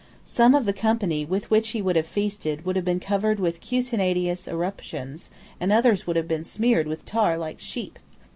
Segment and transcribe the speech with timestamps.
[0.25, 3.61] Some of the company with which he would have feasted would have been covered with
[3.61, 7.99] cutaneous eruptions, and others would have been smeared with tar like sheep.